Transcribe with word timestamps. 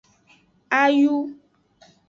Ayu. 0.81 1.13